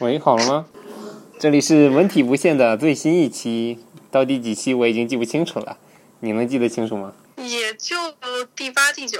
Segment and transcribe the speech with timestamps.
[0.00, 0.66] 喂，好了吗？
[1.38, 3.78] 这里是文体不限的最新一期，
[4.10, 5.78] 到第几期我已经记不清楚了，
[6.20, 7.14] 你能记得清楚吗？
[7.38, 7.96] 也就
[8.54, 9.18] 第八、第九。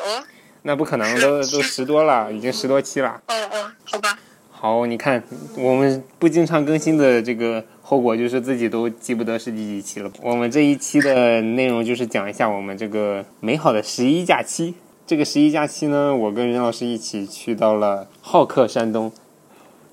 [0.62, 3.22] 那不可能，都都十多了，已经十多期了。
[3.28, 4.18] 哦哦，好吧。
[4.50, 5.22] 好，你看
[5.56, 10.12] 我们不经常更新的这个后果就是自己都记不得是第几期了。
[10.20, 14.74] 我们这一期的内容就是讲一下我们这个美好的十一假期。
[15.06, 19.10] 这个十一假期呢，我跟任老师一起去到了好客山东，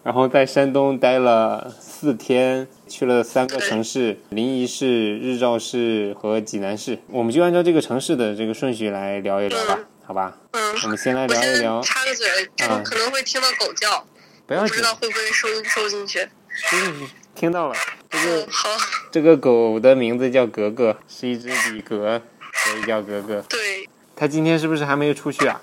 [0.04, 7.00] 然后在山东待了四天，去了三个城市：临沂市、日照市和济南市。
[7.08, 10.38] 我们就按照这个城市的这个顺序来聊一聊吧，好吧？
[10.52, 10.76] 嗯。
[10.84, 11.82] 我们先来聊一聊。
[11.82, 14.06] 插个嘴，这个可能会听到狗叫，
[14.46, 16.20] 不要不知道会不会收收进去。
[16.50, 17.76] 收进去，听到了。
[18.10, 18.70] 这个好。
[19.10, 22.22] 这个狗的名字叫格格，是一只比格，
[22.54, 23.42] 所以叫格格。
[23.48, 23.88] 对。
[24.18, 25.62] 它今天是不是还没有出去啊？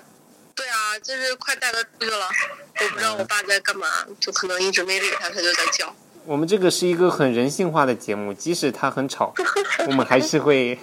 [0.61, 2.29] 对啊，就是快带他出去了。
[2.81, 3.87] 我不知道我爸在干嘛，
[4.19, 5.91] 就可能一直没理他，他就在叫。
[6.23, 9.33] 我们这个是一个很人性化的节目，即使他很吵，
[9.89, 10.77] 我们还是会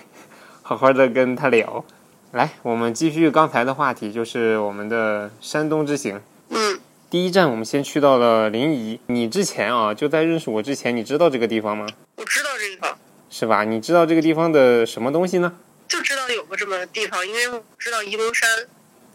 [0.62, 1.84] 好好的跟他聊。
[2.32, 6.20] 来，我们继续刚才的话题，就是我们的山东之行。
[6.48, 6.80] 嗯。
[7.08, 8.98] 第一站，我们先去到了临沂。
[9.06, 11.86] 你之前啊，就在认识我之前，你知道这个地方吗？
[12.16, 12.98] 我知道这个地方。
[13.30, 13.62] 是吧？
[13.62, 15.52] 你知道这个地方的什么东西呢？
[15.86, 18.50] 就知道有个这么个地方，因为我知道沂蒙山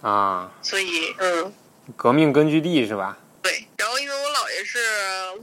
[0.03, 1.53] 啊，所以嗯，
[1.95, 3.17] 革命根据地是吧？
[3.41, 4.77] 对，然后因为我姥爷是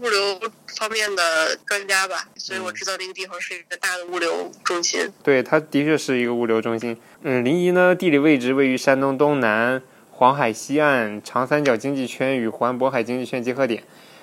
[0.01, 5.11] 物流方面的专家吧，所以我知道那个地方是一个大的物流中心。
[5.23, 6.95] 对，它的确是一个物流中心。
[7.23, 13.83] 嗯，临沂呢，地理位置位于山东东南，黄海西岸，长三角经济圈与环渤海经济圈结合点。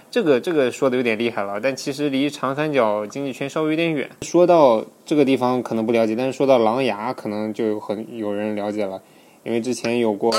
[0.09, 4.09] 这个这个说的有点厉害了，但其实离长三角经济圈稍微有点远。
[4.21, 9.01] 说到这个地方可能不了解，但是说到琅琊可能就有很有人了解了，
[9.47, 10.35] 因为之前有过。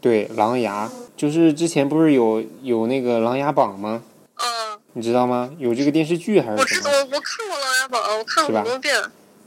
[0.00, 4.02] 对，琅琊就是之前不是有有那个《琅琊榜》吗？
[4.34, 4.78] 嗯。
[4.94, 5.50] 你知道吗？
[5.58, 6.90] 有这个电视剧还是什么？
[6.90, 8.94] 我知道，我看过《琅琊榜》，我看过很多遍。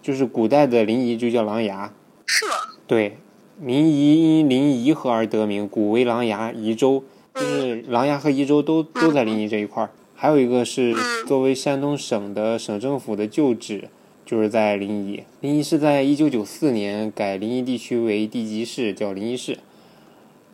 [0.02, 1.90] 就是古代的临沂就叫琅琊。
[2.26, 2.52] 是吗？
[2.88, 3.18] 对，
[3.60, 7.04] 临沂因临沂河而得名，古为琅琊沂州。
[7.36, 10.96] 就是琅琊和沂州都都在临沂这一块儿，还有一个是
[11.28, 13.90] 作为山东省的省政府的旧址，
[14.30, 15.24] 就是在临沂。
[15.42, 19.58] 临沂是在一九九四年改临沂地区为地级市，叫临沂市。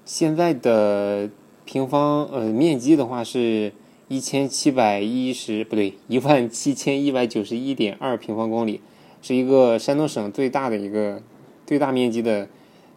[0.05, 1.29] 现在的
[1.65, 3.73] 平方呃面积的话是
[4.07, 8.79] 一千七百一十不对一万七千一百九十一点二平方公里，
[9.21, 11.21] 是一个山东省最大的一个
[11.65, 12.47] 最大面积的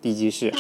[0.01, 0.55] 地级市。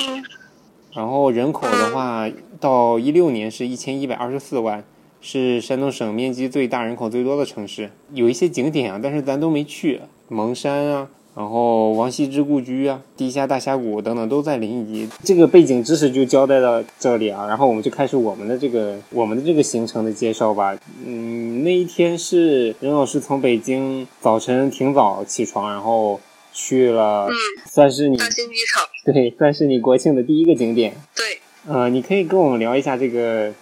[0.92, 2.28] 然后人口的话，
[2.58, 4.82] 到一六年是一千一百二十四万，
[5.20, 7.90] 是山东省面积最大、人口最多的城市。
[8.12, 15.08] 有一些景点啊，但是咱都没去，蒙山啊，然后王羲之故居啊，地下大峡谷等等都在临沂。
[15.24, 20.78] 这个背景知识就交代到这里啊，然后我们就开始我们的这个我们的这个行程的介绍吧。
[21.04, 26.20] 嗯，那一天是任老师从北京早晨挺早起床，然后。
[26.50, 27.28] 去了，
[27.70, 30.92] 算是你大兴机场，对，算是你国庆的第一个景点。
[31.14, 31.38] 对，
[31.72, 33.52] 呃，你可以跟我们聊一下这个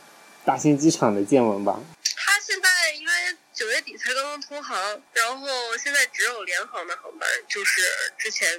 [0.47, 1.81] 大兴机场的见闻吧。
[2.15, 7.83] 它现在因为九月底才刚刚通航，然后现在只有联航的航班，就是
[8.17, 8.57] 之前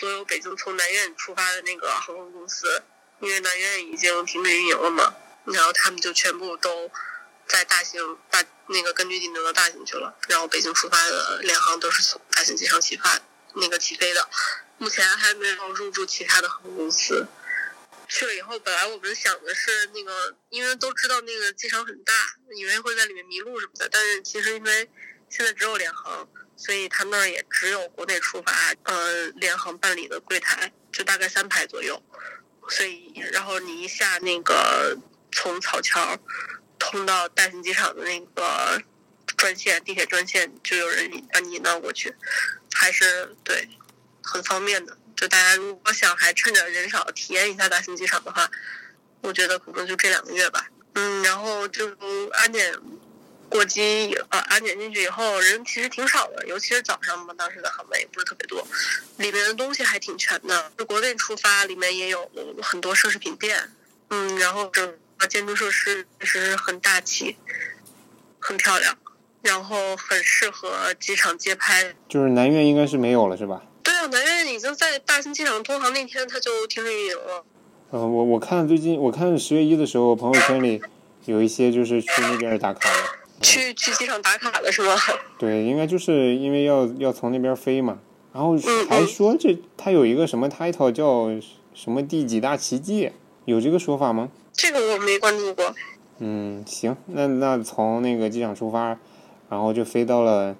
[0.00, 2.82] 所有北京从南苑出发的那个航空公司，
[3.20, 6.90] 因为南苑已经停止运营了嘛，然后他们就全部都
[7.46, 13.20] 在大兴大那个根据地挪到大兴去了，然后北京出发的联航都是从大兴机场起发。
[13.54, 14.28] 那个起飞的，
[14.76, 17.26] 目前还没有入驻其他的航空公司。
[18.08, 22.12] 去了以后，本来我们想的是那个，因为都知道那个机场很大，
[22.56, 23.88] 以为会在里面迷路什么的。
[23.88, 24.90] 但是其实因为
[25.28, 32.02] 现在只有联航，所以他那儿也只有国内出发，呃，联航办理的柜台就大概三排左右。
[32.70, 34.98] 所以，然后你一下那个
[35.32, 36.18] 从草桥
[36.78, 38.82] 通到大兴机场的那个
[39.36, 42.14] 专线，地铁专线，就有人把你引导过去。
[42.74, 43.68] 还是对，
[44.22, 44.97] 很方便的。
[45.18, 48.48] 就大家如果想还趁着人少体验一下大兴机场的话，
[49.20, 50.64] 我觉得可能就这两个月吧。
[50.94, 51.84] 嗯，然后就
[52.30, 52.72] 安检
[53.48, 58.64] 过机，呃，安检进去以后人其实挺少的，尤其是早上嘛，当时的航班也不是特别多，
[59.16, 60.70] 里面的东西还挺全的。
[60.78, 62.30] 就国内出发，里面也有
[62.62, 63.72] 很多奢侈品店，
[64.10, 67.36] 嗯，然后整个建筑设施其实很大气，
[68.38, 68.96] 很漂亮。
[69.40, 73.62] 然后很适合机场街拍，就是南苑应该是没有了，是吧？
[74.06, 77.44] 南苑已经在大兴机场通航那天它就停止运营了。
[77.90, 80.80] 嗯，我我看最近我看十月一的时候，朋友圈里
[81.24, 82.96] 有一些就是去那边打卡的。
[83.40, 84.94] 去去机场打卡的是吗？
[85.38, 87.98] 对，应该就是因为要要从那边飞嘛，
[88.32, 88.56] 然后
[88.88, 91.30] 还说这他有一个什么 title 叫
[91.72, 93.12] 什么第几大奇迹，
[93.44, 94.28] 有这个说法吗？
[94.52, 95.72] 这个我没关注过。
[96.18, 98.98] 嗯，行，那那从那个机场出发，
[99.48, 100.56] 然后就飞到了，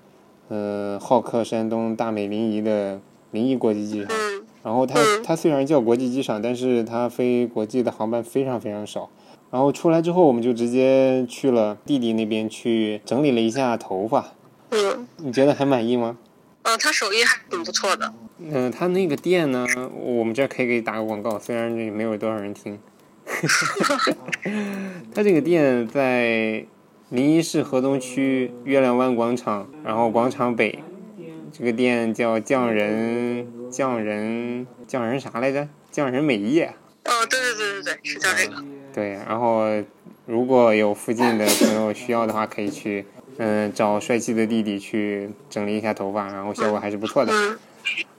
[0.47, 3.01] 呃，好客山东大美临沂的
[3.31, 4.09] 临沂国际机场。
[4.11, 9.09] 嗯然后它嗯它虽然叫国际机场，但是它飞国际的航班非常非常少。
[9.51, 14.35] 然后出来之后，我们就直接去了弟弟那边去整理了一下头发。
[14.71, 16.19] 嗯，你觉得还满意吗？
[16.65, 18.13] 嗯，他手艺还挺不错的。
[18.41, 19.65] 嗯、他那个店呢，
[19.95, 22.79] 我们这儿可以给你打个广告，虽然这没有多少人听。
[25.15, 26.67] 他这个店在
[27.09, 30.81] 临沂市河东区月亮湾广场，然后广场北。
[31.59, 35.67] 这个店叫匠人匠人匠人啥来着？
[35.91, 36.73] 匠人美业。
[37.05, 38.63] 哦，对对对对对，是叫这个。
[38.95, 39.65] 对，然后
[40.25, 43.05] 如果有附近的朋友需要的话，可以去
[43.39, 47.33] 嗯找帅气的弟弟去整理一下头发，然后效果还是不错的。
[47.33, 47.59] 嗯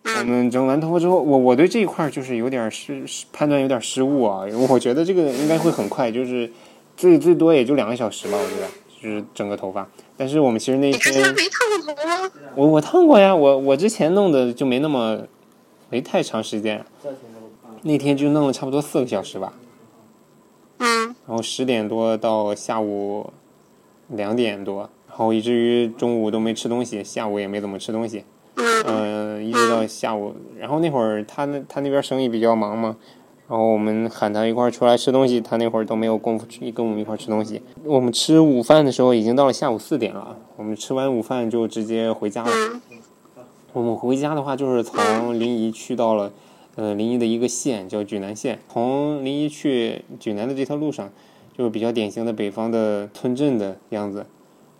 [0.03, 6.51] 我们整完头发之后，我我对这一块儿就是有点失失判断有点失误啊，我觉得这个应该会很快，就是
[6.97, 8.67] 最最多也就两个小时吧，我觉得
[9.01, 9.87] 就是整个头发。
[10.17, 12.31] 但是我们其实那天没烫过头吗？
[12.55, 15.21] 我我烫过呀，我我之前弄的就没那么
[15.89, 16.85] 没太长时间，
[17.83, 19.53] 那天就弄了差不多四个小时吧。
[20.79, 23.31] 嗯然后十点多到下午
[24.07, 28.23] 两点多，然后以至于中午都没吃东西，下午也没怎么吃东西，
[28.55, 30.33] 嗯嗯、一直到下午。
[30.57, 32.95] 然后那会儿他那他那边生意比较忙嘛，
[33.49, 37.59] 然后我们喊他一块儿出来吃东西，他那会儿都没有功夫吃跟我们一块儿吃东西。
[37.83, 42.51] 我们吃午饭的时候已经到了下午四点了，我们吃完午饭就直接回家了。
[43.73, 46.31] 我们回家的话，就是从临沂去到了，
[46.75, 48.59] 呃，临沂的一个县叫莒南县。
[48.71, 51.09] 从临沂去莒南的这条路上，
[51.57, 54.27] 就是比较典型的北方的村镇的样子，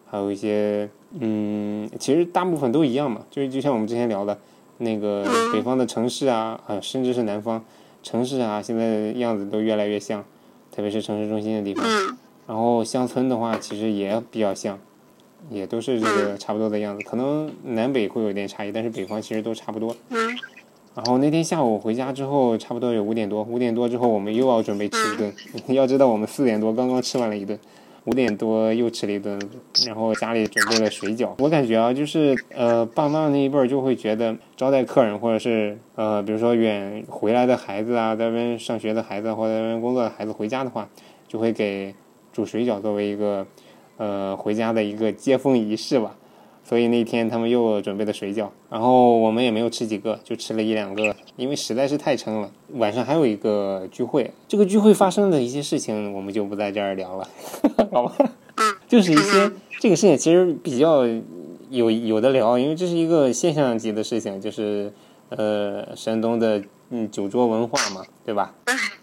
[0.06, 0.88] 还有一些，
[1.20, 4.38] 嗯，其实大部分都一样嘛，就是就像我们之前聊的，
[4.78, 7.64] 那个北方的城市啊，啊，甚至是南方
[8.04, 10.24] 城市啊，现在的样子都越来越像，
[10.72, 11.86] 特别是城市中心的地方。
[11.86, 12.18] 嗯
[12.48, 14.80] 然后乡村的话，其实也比较像，
[15.52, 17.04] 也都是这个差不多的样子。
[17.08, 19.96] 可能南北会有点差异，但是北方其实都差不多。
[20.10, 20.18] 嗯
[20.96, 25.32] 然后那天下午回家之后，差不多有五点多，五点多之后我们又要准备吃一顿。
[25.68, 27.58] 要知道我们四点多刚刚吃完了一顿，
[28.06, 29.40] 五点多又吃了一顿，
[29.86, 31.32] 然后家里准备了水饺。
[31.38, 40.88] 我感觉啊，就是呃，爸妈那一辈儿就会觉得招待客人，或者是呃，比如说远回来的孩子啊，在外面上学的孩子或者在外面工作的孩子回家的话，
[41.28, 41.94] 就会给
[42.32, 43.46] 煮水饺作为一个
[43.98, 46.16] 呃回家的一个接风仪式吧。
[46.70, 52.52] 所以那天他们又准备了水饺，然后我们也没有吃几个，就吃了一两个，因为实在是太撑了。
[52.74, 57.28] 晚上还有一个聚会，这个聚会发生的一些事情我们就不在这儿聊了，
[57.92, 58.16] 好吧？
[58.88, 61.08] 就是一些这个事情其实比较
[61.72, 64.94] 有有的聊，因为这是一个现象级的事情，就是
[65.30, 66.62] 呃山东的
[66.92, 68.54] 嗯酒桌文化嘛，对吧？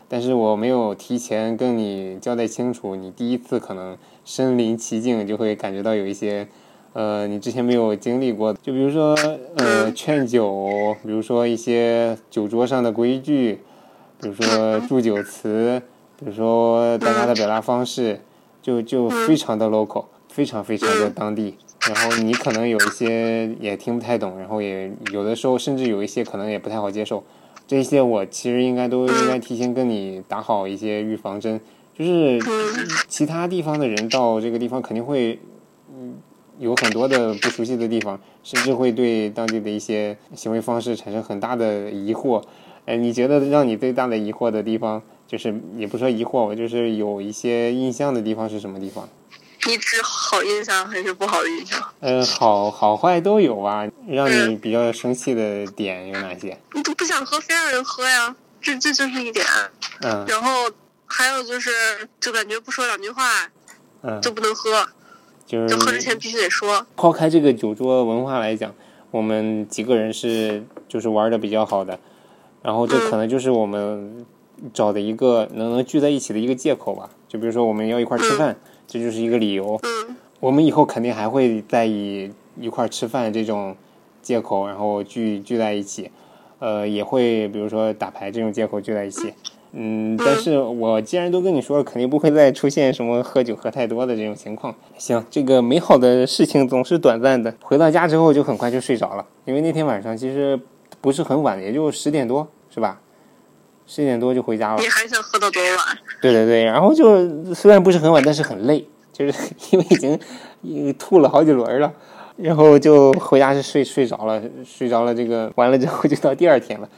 [0.07, 6.47] 但是我没有提前跟你交代清楚，你第一次可能身临其境，就会感觉到有一些，
[6.97, 9.15] 呃，你之前没有经历过，就比如说，
[9.57, 13.59] 呃，劝酒，比如说一些酒桌上的规矩，
[14.19, 15.83] 比如说祝酒词，
[16.19, 18.19] 比如说大家的表达方式，
[18.63, 21.57] 就就非常的 local，非常非常的当地。
[21.87, 27.23] 然后你可能有一些也听不太懂，然后也有的时候甚至有一些可能也不太好接受。
[27.67, 31.61] 这些我其实应该都应该提前跟你打好一些预防针，
[31.95, 32.41] 就是
[33.07, 35.39] 其他地方的人到这个地方肯定会，
[35.95, 36.15] 嗯，
[36.59, 42.43] 有很多的不熟悉的地方，甚至会对当地的一些行为方式产生很大的疑惑。
[42.87, 49.09] 哎，你觉得让你最大的疑惑的地方，就是也不说疑惑我，就是有一些印象的地方是什么地方？
[49.67, 51.83] 你指好印象还是不好的印象？
[52.01, 53.85] 嗯，好好坏都有啊。
[54.09, 56.57] 让你比较生气的点有哪些？
[56.73, 59.45] 你都不想喝，非让人喝呀，这这就是一点。
[60.03, 60.71] 嗯然后
[61.07, 61.71] 还有就是，
[62.21, 63.25] 就感觉不说两句话
[64.03, 64.87] 嗯，就不能喝，
[65.47, 66.85] 就是就喝之前必须得说。
[66.97, 68.75] 抛开这个酒桌文化来讲，
[69.11, 71.99] 我们几个人是就是玩的比较好的，
[72.63, 74.27] 然后这可能就是我们
[74.75, 77.09] 找的一个能能聚在一起的一个借口吧。
[77.29, 79.79] 就比如说我们要一块吃饭，这就是一个理由。
[79.83, 83.75] 嗯我们以后肯定还会再以一块吃饭这种
[84.21, 86.11] 借口，然后聚聚在一起，
[86.59, 89.29] 呃，也会比如说打牌这种借口聚在一起。
[89.29, 89.35] 嗯，
[90.17, 94.75] 但是我既然都跟你说了，肯定不会再出现什么喝酒喝太多的这种情况。
[94.97, 97.55] 行，这个美好的事情总是短暂的。
[97.63, 100.59] 回到家之后就很快就睡着了，因为那天晚上其实
[101.03, 103.01] 不是很晚，也就十点多，是吧？
[103.87, 104.89] 十点多就回家了你。
[104.89, 105.99] 还想喝到多晚？
[106.23, 109.33] 对对对，然后就虽然不是很晚，但是很累，就是
[109.71, 110.19] 因为已经
[110.63, 111.93] 呃吐了好几轮了，
[112.37, 115.15] 然后就回家是睡睡着了，睡着了。
[115.15, 116.89] 这个完了之后就到第二天了。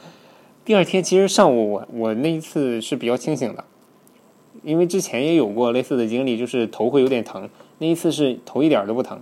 [0.69, 3.63] 第二天其实上午我我那一次是比较清醒的，
[4.61, 7.49] 因为之前也有过类似的经历，就是头会有点疼。
[7.79, 9.19] 那一次是头一点都不疼，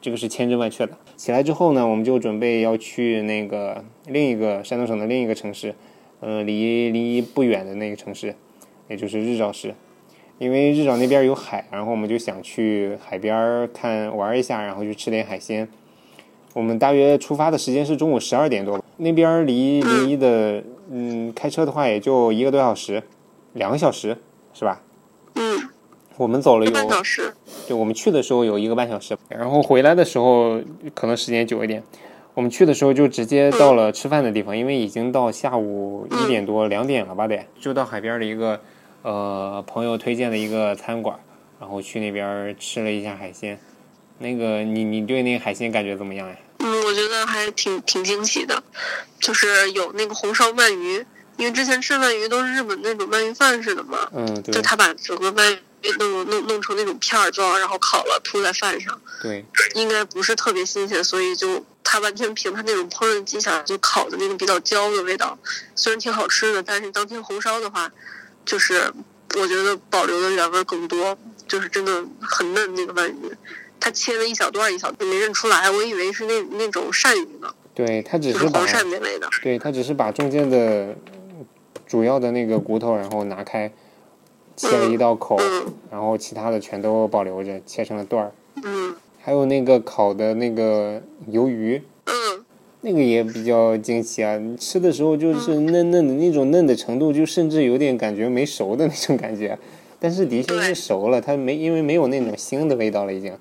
[0.00, 0.96] 这个是千真万确的。
[1.14, 5.74] 起来之后呢，我们就准备要去那个另一个山东省的另一个城市，
[6.20, 8.34] 呃，离离不远的那个城市，
[8.88, 9.74] 也就是日照市。
[10.38, 15.68] 因为日照那边有海，然后我们就想去海边看玩一下，然后去吃点海鲜。
[16.54, 23.02] 我们大约出发的时间是中午十二点多，那边离临沂的，嗯，开车的话也就一个多小时，
[23.52, 24.16] 两个小时
[24.52, 24.82] 是吧？
[25.34, 25.68] 嗯，
[26.16, 27.34] 我们走了有半小时。
[27.66, 30.60] 对，我们去的时候有一个半小时，然后回来的时候
[30.94, 31.82] 可能时间久一点。
[32.34, 38.60] 我们去的时候就直接到了吃饭的地方，因为已经到下午一点多、两点了吧得，就到海边的一个。
[39.02, 41.16] 呃，朋友推荐的一个餐馆，
[41.60, 43.56] 然后去那边吃了一下海鲜。
[44.18, 46.34] 那个，你你对那个海鲜感觉怎么样呀？
[46.96, 48.60] 觉得还挺挺惊喜的，
[49.20, 54.08] 就是有那个红烧鳗鱼，因为之前吃鳗鱼都是日本那种鳗鱼饭似的嘛。
[54.12, 54.54] 嗯，对。
[54.54, 59.00] 就他把整个鳗鱼弄弄弄成那种片儿状，然后烤了铺在饭上。
[59.22, 59.44] 对。
[59.74, 65.38] 应该不是特别新鲜，所以就他完全凭他那种烹饪技巧，就烤的那个比较焦的味道，
[65.76, 67.92] 虽然挺好吃的，但是当天红烧的话。
[68.46, 68.92] 就是
[69.34, 73.36] 我觉得保留的原味更多，就是真的很嫩那个鳗鱼，
[73.78, 77.48] 它切了一小段一小段没认出来，我以为是那那种鳝鱼呢。
[77.74, 79.28] 对，它只是黄鳝那类的。
[79.42, 80.94] 对，他只是把中间的
[81.86, 83.70] 主要的那个骨头然后拿开，
[84.56, 85.38] 切了一道口，
[85.90, 88.32] 然后其他的全都保留着，切成了段儿。
[88.64, 88.96] 嗯。
[89.22, 91.82] 还有那个烤的那个鱿鱼。
[92.06, 92.44] 嗯
[92.82, 94.38] 那个也比较惊奇啊！
[94.60, 99.58] 吃的时候就是嫩嫩的那种嫩的程度，就甚至有点感觉没熟的那种感觉，
[99.98, 103.36] 但是的确是熟了，它没因为没有那种腥的味道了已经。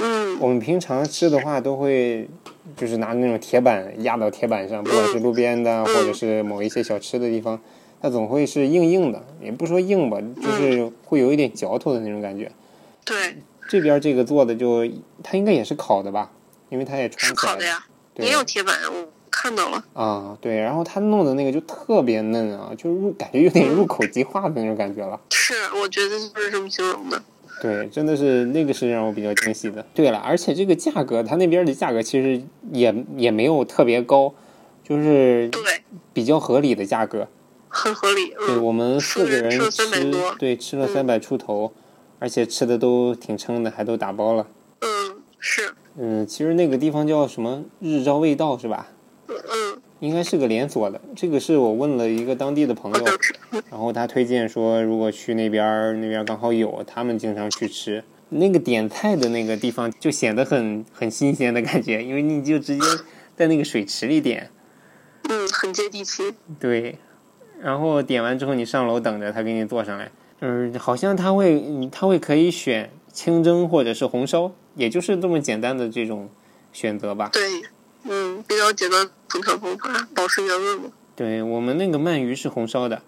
[0.00, 0.38] 嗯。
[0.40, 2.28] 我们平常吃的话都会
[2.76, 7.60] 就是拿那种铁板压到铁板上，不管是路边的或者是某一些小吃的地方，
[8.00, 12.50] 它总会是硬硬的，也不说硬吧，就是会有一点嚼头的那种感觉。
[13.04, 13.36] 对。
[13.68, 14.86] 这边这个做的就
[15.24, 16.30] 它应该也是烤的吧，
[16.68, 17.84] 因为它也穿烤的呀。
[18.18, 19.84] 也有铁板，我看到了。
[19.92, 25.20] 啊，对，然后他弄的那个就特别嫩啊，就入感觉有点入口即化的那种感觉了。
[25.30, 27.20] 是，我觉得就是这么形容的。
[27.60, 29.84] 对，真的是那个是让我比较惊喜的。
[29.94, 34.34] 对了，而且这个价格，他那边的价格其实也也没有特别高，
[34.84, 35.62] 就是对
[36.12, 37.28] 比较合理的价格，
[37.68, 38.34] 很合理。
[38.46, 39.82] 对我们四个人吃，
[40.38, 41.72] 对，吃了三百出头，
[42.18, 44.46] 而且吃的都挺撑的，还都打包了。
[44.80, 45.72] 嗯，是。
[45.98, 48.88] 嗯，其实那个地方叫什么日照味道是吧？
[49.28, 49.65] 嗯，
[50.00, 51.00] 应该是个连锁的。
[51.14, 53.04] 这个是我问了一个当地的朋友，
[53.70, 58.04] 然后他推荐说，如果去那边，那边刚好有，他们经常去吃。
[58.28, 62.82] 那个点菜的那个地方就显得很很新鲜的感觉，因为你就直接
[63.36, 64.50] 在那个水池里点。
[65.28, 66.34] 嗯，很接地气。
[66.58, 66.98] 对，
[67.60, 70.10] 然后点完之后，你上楼等着他给你做上来。
[70.40, 74.52] 嗯，好像他会，他会可以选清蒸或者是红烧。
[74.74, 76.28] 也就是这么简单的这种
[76.70, 77.30] 选择吧。
[77.32, 77.42] 对，
[78.08, 80.84] 嗯，比较简单烹调方法，保持原味嘛。
[81.14, 83.02] 对我们那个鳗鱼是红烧的，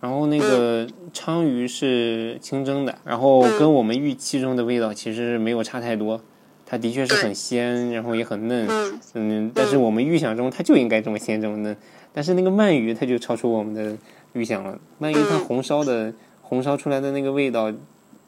[0.00, 6.20] 然后那个鲳鱼是清蒸的，然后跟我们预期中的味道其实没有差太多。
[6.66, 8.68] 它的确是很鲜，然后也很嫩，
[9.14, 11.76] 嗯，但是我们预想中它就应该这么鲜这么嫩，
[12.12, 13.96] 但是那个鳗鱼它就超出我们的
[14.34, 14.78] 预想了。
[15.00, 17.72] 鳗鱼它红烧的红烧出来的那个味道，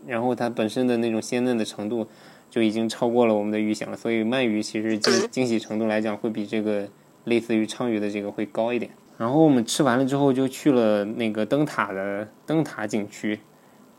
[0.06, 2.08] 然后它本身的那种鲜嫩的程度。
[2.52, 6.86] 就已经超过了我们的预想了，所以鳗鱼其实惊惊喜程度来讲，会比这个
[7.24, 8.90] 类似于鲳鱼的这个会高一点。
[9.16, 13.40] 然后我们吃完了之后，就去了那个灯塔的灯塔景区。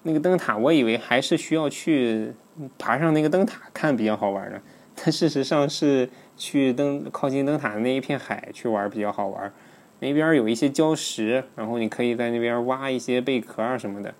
[0.04, 2.32] 那个灯塔，我以为还是需要去
[2.78, 4.62] 爬上那个灯塔看比较好玩的，
[4.94, 6.08] 但事实上是
[6.38, 9.52] 去灯靠近灯塔的那一片海去玩比较好玩。
[10.00, 14.14] 那边有一些礁石，然后你可以在那边挖一些贝壳啊什么的。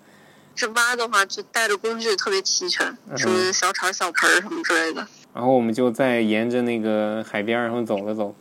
[0.54, 5.06] 这挖的话，就带着工具特别齐全，什么小铲、小盆儿什么之类的。
[5.34, 8.34] 然后我们就在沿着那个海边，然后走了走。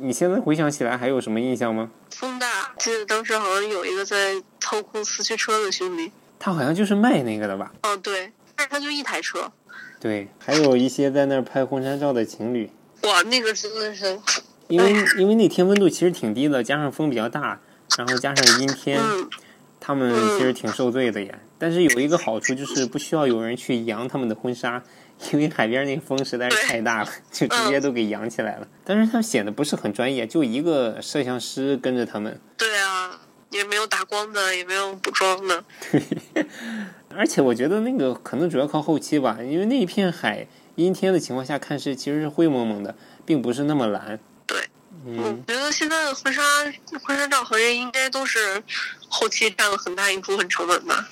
[0.00, 1.90] 你现在回想起来，还有什么印象吗？
[2.10, 6.10] 风大，记得当时好像有一个在操控四驱车的兄弟。
[6.38, 7.72] 他好像就是卖那个的吧？
[7.82, 9.52] 哦，对，但是他就一台车。
[10.00, 12.70] 对，还有一些在那儿拍婚纱照的情侣。
[13.02, 14.18] 哇，那个真的是。
[14.68, 17.60] 因为因为那天温度其实挺低的，加上风比较大，
[17.98, 19.00] 然后加上阴天。
[19.84, 24.80] 他们其实挺受罪的呀，但是有一个好处就是不需要有人去扬他们的婚纱，
[25.32, 28.68] 因为海边那个风实在是太大了， 就直接都给扬起来了。
[28.84, 32.40] 但是他们显得不是很专业，就一个摄像师跟着他们。
[32.56, 33.20] 对啊，
[33.50, 35.64] 也没有打光的，也没有补妆的。
[35.90, 36.00] 对
[37.14, 40.46] 而且我觉得那个可能主要靠后期吧，因为那一片海
[40.76, 42.94] 阴天的情况下看是其实是灰蒙蒙的，
[43.26, 44.18] 并不是那么蓝。
[44.46, 46.42] 对，我嗯，觉得现在的婚纱
[47.02, 48.62] 婚纱照行业应该都是
[49.08, 51.08] 后期占了很大一部分成本吧。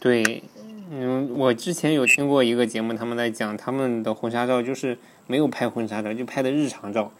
[0.00, 0.42] 对，
[0.90, 7.12] 嗯，我之前有听过一个节目，他们在讲他们的婚纱照就是没有拍婚纱照，就拍的日常照，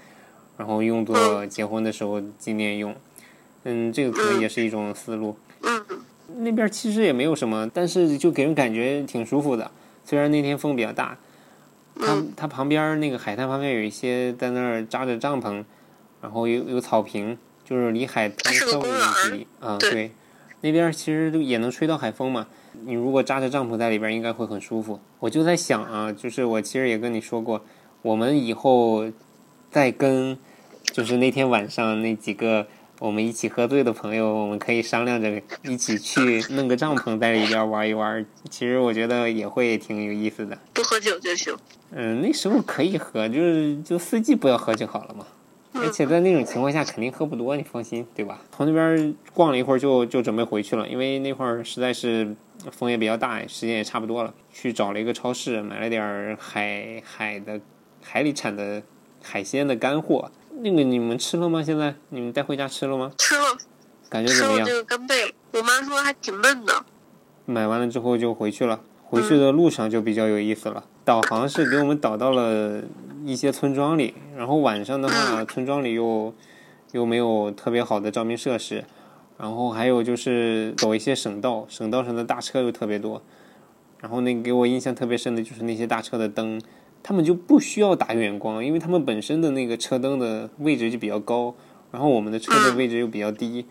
[0.56, 2.96] 然后用作结婚的时候纪念用。
[3.64, 5.36] 嗯，这个可能也是一种思路。
[5.62, 5.84] 嗯
[6.38, 9.70] 那边其实也没有什么，但是就给人感觉挺舒服的。
[10.04, 11.16] 虽然那天风比较大，
[12.00, 15.64] 它嗯它旁边那个海滩旁边有一些在那儿扎着帐篷，
[16.26, 19.76] 然后有有草坪，就是离海滩稍微有公园儿距离啊。
[19.78, 20.10] 对对，
[20.62, 22.48] 那边其实都也能吹到海风嘛。
[22.84, 24.98] 你如果扎着帐篷在里边，应该会很舒服。
[25.20, 27.64] 我就在想啊，就是我其实也跟你说过，
[28.02, 29.04] 我们以后
[29.70, 30.36] 再跟
[30.82, 32.66] 就是那天晚上那几个
[32.98, 38.26] 我们一起喝醉的朋友，我们可以商量着一起去弄个帐篷在里边玩一玩。
[38.50, 40.58] 其实我觉得也会挺有意思的。
[40.74, 41.56] 不喝酒就行。
[41.92, 45.24] 嗯，那时候可以喝，就是就四季不要喝就好了嘛。
[45.78, 48.40] 而嗯且在那种情况下肯定喝不多，你放心，对吧？
[48.50, 52.34] 从那边逛了一会儿就就准备回去了，因为那会儿实在是
[52.72, 54.32] 风也比较大，时间也差不多了。
[54.52, 57.60] 去找了一个超市，买了点儿海海的
[58.02, 58.82] 海里产的
[59.22, 60.30] 海鲜的干货。
[60.60, 61.62] 那个你们吃了吗？
[61.62, 63.12] 现在你们带回家吃了吗？
[63.18, 63.44] 吃了
[64.08, 64.82] 感觉怎么样吃了这？
[64.82, 66.72] 个干贝，我妈说还挺嫩的。
[67.44, 68.80] 买完了之后就回去了。
[69.08, 72.82] 回去的路上就比较有意思了，导航是给我们导到了
[73.26, 76.32] 一些村庄里，然后晚上的话，村庄里又
[76.92, 78.84] 又没有特别好的照明设施，
[79.36, 83.20] 然后还有就是走一些省道，省道上的大车又特别多，
[84.00, 86.62] 然后那给我印象特别深的就是那些大车的灯，
[87.02, 91.52] 他们就不需要打远光，因为他们本身的那个车灯的位置就比较高，
[91.90, 93.66] 然后我们的车的位置又比较低，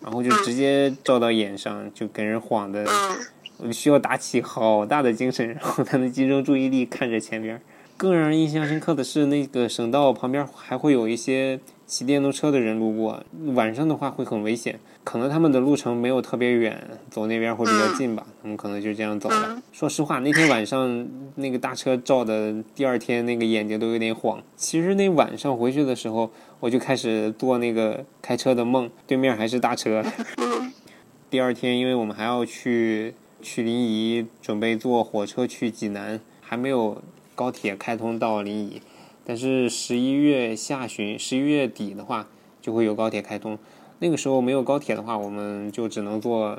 [0.00, 2.84] 然后就直接照到眼上，就给人晃的。
[2.84, 3.16] 嗯
[3.58, 7.60] 我需要打起好大的精神，然后才能集中注意力看着前边儿。
[7.96, 13.22] 更让人印象深刻的是，那个省道旁边还会有一些骑电动车的人路过，
[13.54, 14.78] 晚上的话会很危险。
[15.04, 19.62] 可能他们的路程没有特别远，走那边会比较近吧，他们可能就这样走了。
[19.70, 24.42] 说实话，那天晚上那个大车照的，第二天那个眼睛都有点晃。
[24.56, 26.30] 其实那晚上回去的时候，
[26.60, 30.02] 我就开始做那个开车的梦，对面还是大车。
[30.38, 30.72] 嗯
[31.30, 37.02] 第二天，因为我们还要去去临沂，准备坐火车去济南，还没有
[37.34, 38.80] 高铁开通到临沂。
[39.26, 42.28] 但是十一月下旬、十一月底的话，
[42.60, 43.58] 就会有高铁开通。
[44.00, 46.58] 那个时候没有高铁的话，我们就只能坐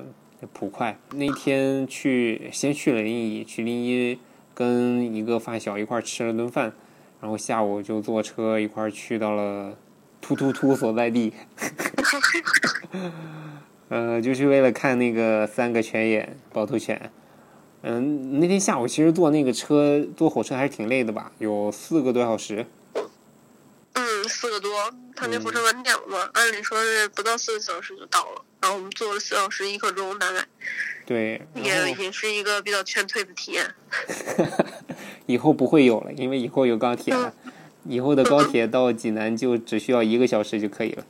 [0.52, 0.98] 普快。
[1.14, 4.18] 那天去，先去了临沂，去临沂
[4.56, 6.74] 跟一个发小一块吃了顿饭，
[7.22, 9.78] 然后下午就坐车一块去到了
[10.22, 11.34] 突突突所在地。
[13.90, 17.12] 呃，就是为了看那个三个泉眼趵突泉。
[17.88, 22.66] 嗯，那天下午其实坐那个车，坐火车还是挺累的吧，有四个多小时。
[23.94, 30.44] 嗯，四个多，他那火车晚点了嘛，按理说是不到四个小时就到了，然后我们坐了四小时一刻钟，大概
[31.06, 33.76] 对，也也是一个比较劝退的体验。
[35.28, 37.32] 以后不会有了，因为以后有高铁了。
[37.88, 41.06] 以后的高铁到济南就只需要一个小时就可以了。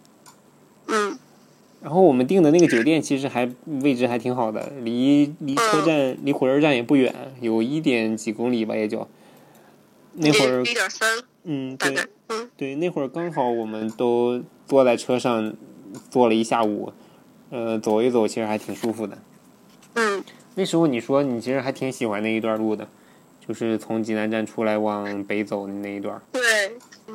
[0.87, 1.17] 嗯
[1.85, 3.47] 然后我们订的那个酒店其实还
[3.83, 9.07] 位置还挺好的，离离车站、离火车站也不远，有一点几公里吧，也就。
[10.13, 11.95] 那会儿一，点三嗯，对
[12.29, 15.53] 嗯对，那会儿刚好我们都坐在车上
[16.09, 16.91] 坐了一下午，
[17.51, 19.15] 呃，走一走其实还挺舒服的。
[19.93, 20.23] 嗯
[20.55, 22.87] 那时候你说你其实还挺喜欢那一段路的，
[23.47, 26.19] 就是从济南站出来往北走的那一段。
[26.31, 26.41] 对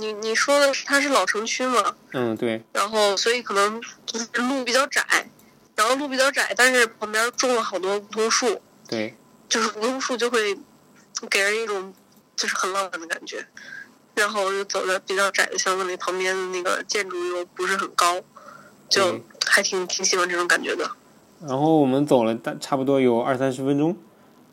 [0.00, 5.02] 你你说的是它是老城区嘛，嗯，对，然后所以可能就是路比较窄，
[5.76, 9.14] 然后路比较窄，但是旁边种了好多梧桐树，对，
[9.48, 10.58] 就是梧桐树就会
[11.28, 11.94] 给人一种
[12.34, 13.46] 就是很浪漫的感觉。
[14.12, 18.20] 然后就走在比较窄的巷子里，旁边的那个建筑又不是很高，
[18.88, 20.90] 就还挺挺喜欢这种感觉的。
[21.46, 23.96] 然后我们走了大差不多有二三十分钟，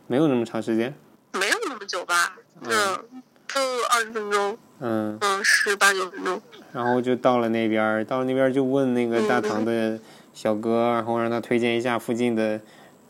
[0.05, 0.95] 没有那么长时间。
[1.33, 2.37] 没有那么久吧？
[2.61, 2.71] 嗯
[3.11, 3.23] 嗯，
[3.57, 6.41] 就二十分钟，嗯，嗯，十八九分钟。
[6.73, 9.99] 然后就到了那边儿，到了那边儿就问那个大堂的
[10.33, 12.61] 小哥，然后让他推荐一下附近的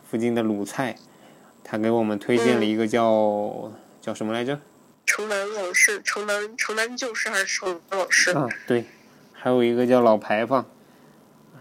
[0.10, 0.96] 附近的鲁菜。
[1.64, 4.60] 他给我们推荐了一个叫、叫什么来着？
[5.06, 8.32] 城南往事，城南城南旧事还是城南往事？
[8.32, 8.86] 啊，对，
[9.34, 10.66] 还有一个叫老牌坊。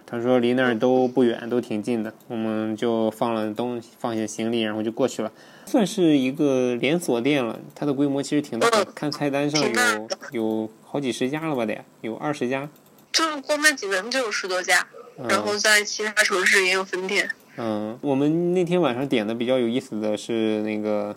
[0.07, 5.33] 他说离那儿都不远，都挺近的，我们就放了东放下行李，然后就过去了。
[5.67, 12.69] 算是一个连锁店了，它的规模其实挺大的，看菜单上有有好几十家了吧得，有二十家。
[13.13, 14.87] 就光在济南就有十多家，
[15.29, 17.29] 然后嗯在其他城市也有分店。
[17.57, 21.17] 嗯，我们那天晚上点的比较有意思的是那个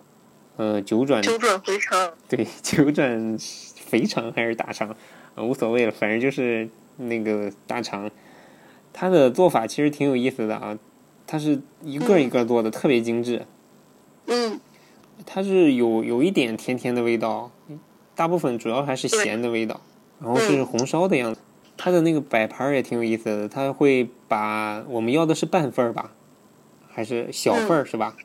[0.55, 3.37] 呃九转九转回肠，对 九转
[3.85, 4.95] 肥肠还是大肠，
[5.37, 8.09] 无所谓了，反正就是那个大肠。
[8.91, 10.77] 它的做法其实挺有意思的啊，
[11.27, 13.45] 它是一个一个做的，特别精致。
[14.29, 14.59] 嗯。
[15.25, 17.51] 它是有有一点甜甜的味道，
[18.15, 19.81] 大部分主要还是咸的味道，
[20.21, 21.41] 然后是红烧的样子。
[21.75, 26.11] 它的那个摆盘儿也挺有意思的，它会把我们要的是半份儿吧，
[26.89, 28.15] 还是小份儿、是吧？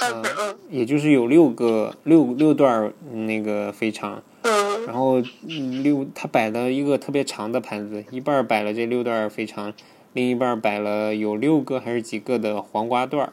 [0.00, 0.56] 嗯。
[0.70, 4.86] 也就是有六个六六段儿那个肥肠，嗯。
[4.86, 9.74] 然后嗯六它摆了一个特别长的盘子，一半儿摆了这六段儿肥肠，
[10.14, 13.32] 另一半儿摆了有六个还是几个的黄瓜段儿，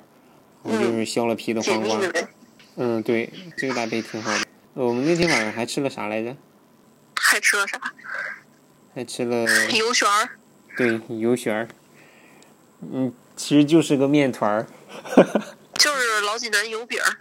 [0.72, 2.00] 就是削了皮的黄瓜。
[2.76, 4.46] 嗯，对，这个搭配挺好的。
[4.74, 6.36] 我们那天晚上还吃了啥来着？
[7.16, 7.80] 还吃了啥？
[8.94, 10.30] 还吃了 油旋儿。
[10.78, 11.68] 对油旋儿，
[12.82, 14.68] 嗯，其实就是个面团儿。
[15.74, 17.18] 就是老济南油饼儿，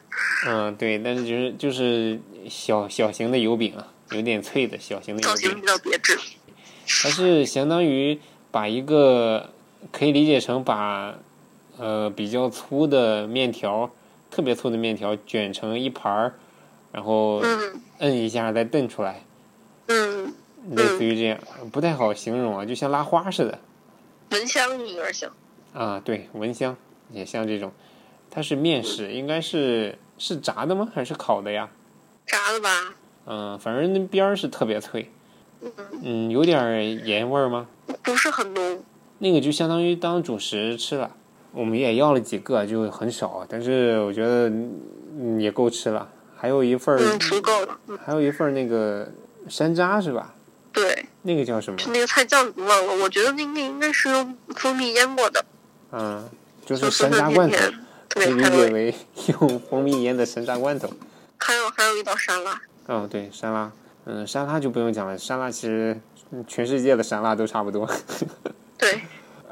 [0.47, 5.67] 嗯，对，但是就是就是小小型的油饼啊，有点脆的小型的油饼造型比。
[5.67, 6.19] 较别致。
[6.87, 8.19] 它是相当于
[8.51, 9.53] 把一个
[9.93, 11.19] 可以理解成把
[11.79, 13.91] 呃比较粗的面条，
[14.31, 16.35] 特别粗的面条卷成一盘儿，
[16.93, 19.23] 然后嗯摁一下再蹬出来，
[19.87, 20.33] 嗯，
[20.71, 21.39] 类似于这样，
[21.73, 23.59] 不太好形容啊，就像拉花似的
[24.31, 25.31] 蚊香有点像。
[25.73, 26.77] 啊，对，蚊香
[27.13, 27.71] 也像这种，
[28.31, 30.91] 它是面食，应该是是炸的吗？
[30.95, 31.69] 还是烤的呀？
[32.27, 32.95] 炸的吧？
[33.27, 35.11] 嗯，反正那边儿是特别脆，
[35.61, 37.67] 嗯，嗯，有点儿盐味儿吗？
[38.03, 38.83] 不是很浓。
[39.19, 41.15] 那个就相当于当主食吃了，
[41.57, 44.51] 我们也要了几个，就很少，但是我觉得
[45.19, 46.07] 嗯也够吃了。
[46.37, 47.79] 还有一份儿，嗯，足够了。
[47.87, 49.09] 嗯，还有一份儿那个
[49.49, 50.35] 山楂是吧？
[50.71, 51.79] 对，那个叫什么？
[51.87, 55.43] 那个菜叫忘了，我觉得那个应该是用蜂蜜腌过的，
[55.93, 56.29] 嗯，
[56.67, 57.57] 就就是山楂罐头，
[58.11, 58.43] 可以理。
[58.45, 58.95] 解为
[59.41, 60.91] 用蜂蜜腌的山楂罐头。
[61.39, 63.73] 还有还有一道沙拉，哦，对，沙拉，
[64.05, 65.99] 嗯，沙拉就不用讲了，沙拉其实
[66.33, 67.89] 嗯全世界的沙拉都差不多。
[68.77, 69.01] 对，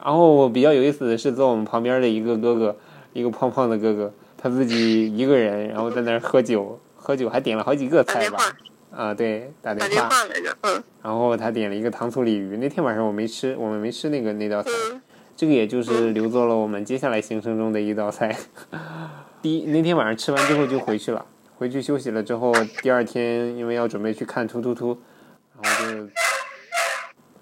[0.04, 2.76] 然后我比较有意思的是，坐我们旁边的一个哥哥，
[3.14, 8.56] 一个胖胖的哥哥，他自己一个人，然后在那儿喝酒，喝酒还点了好几个菜吧打电话。
[9.04, 12.58] 啊，对，打打电电话，话来着，嗯然后他点了一个糖醋鲤鱼。
[12.58, 15.00] 那天晚上我没吃，我们没吃那个那道菜，嗯
[15.34, 18.36] 这个也就是留作了我们接下来行程中的一道菜。
[19.42, 21.24] 第一那天晚上吃完之后就回去了，
[21.56, 24.98] 回去休息了之后，第二天因为要准备去看突突突，
[25.60, 26.08] 然后就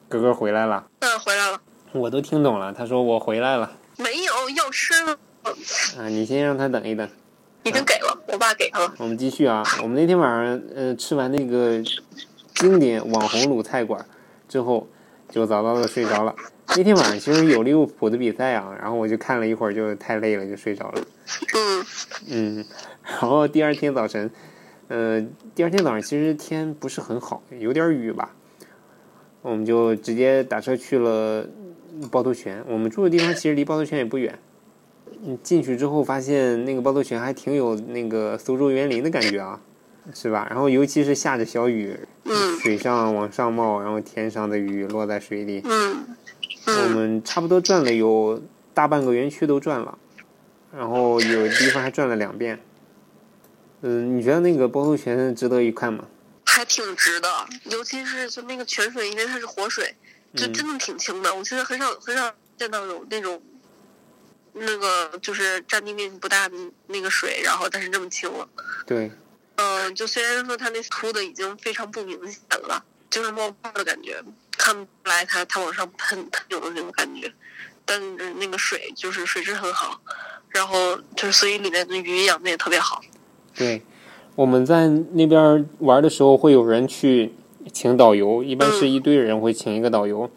[0.09, 1.61] 哥哥回来了，嗯，回来了，
[2.01, 3.71] 我都听懂了，他说我回来了。
[3.99, 5.19] 没有要吃了，
[5.99, 7.07] 啊，你先让他等一等，
[7.65, 9.63] 已经给了，我爸给他了，我们继续啊。
[9.83, 11.83] 我们那天晚上呃吃完那个
[12.55, 14.05] 经典网红鲁菜馆
[14.49, 14.89] 之后，
[15.29, 16.35] 就早早的睡着了。
[16.75, 21.03] 那天晚上其实有利物浦的比赛啊，然后我就看了一会儿，就太累了，就睡着了。
[21.55, 21.85] 嗯
[22.31, 22.65] 嗯，
[23.05, 24.31] 然后第二天早晨，
[24.89, 25.21] 呃，
[25.55, 28.35] 第二天早上其实天不是很好，有点雨吧。
[29.43, 31.45] 我们就直接打车去了
[32.11, 32.65] 趵突泉。
[32.69, 34.39] 我们住的地方其实离趵突泉也不远。
[35.25, 39.61] 嗯，进去之后发现那个趵突泉还挺有那个苏州园林的感觉啊，
[40.15, 40.47] 是吧？
[40.51, 45.63] 然后尤其是下着小雨，嗯水上往上冒，然后天上的雨落在水里。
[45.65, 46.07] 嗯
[46.67, 48.41] 我嗯，们差不多转了有
[48.73, 49.99] 大半个园区都转了，
[50.77, 52.61] 然后有地方还转了两遍。
[53.83, 56.05] 嗯，你觉得那个趵突泉值得一看吗？
[56.45, 57.29] 还挺值的，
[57.71, 59.95] 尤其是就那个泉水，因为它是活水，
[60.35, 61.35] 就嗯真的挺清的。
[61.35, 63.41] 我现在很少很少见到有那种，
[64.55, 68.49] 那个就是占地面积不大的那个水，然后但是这么清了。
[68.87, 69.11] 对，
[69.57, 74.23] 嗯，就虽然说它那凸的已经非常不明显了，就是冒泡的感觉，
[74.57, 77.33] 看不出来它它往上喷喷涌的那种感觉，
[77.85, 80.01] 但是那个水就是水质很好，
[80.49, 83.01] 然后就是所以里面的鱼养的也特别好。
[83.55, 83.83] 对，
[84.35, 87.35] 我们在那边玩的时候，会有人去
[87.71, 90.31] 请导游，一般是一堆人会请一个导游。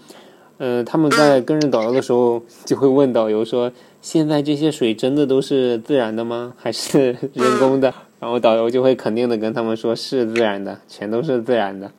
[0.58, 6.54] 嗯、他们在跟着导游的时候，就会问导游说：“现在这些水真的都是自然的吗？
[6.58, 11.92] 还是 人工的？”然后导游就会肯定的跟他们说：“是自然的，全都是自然的。”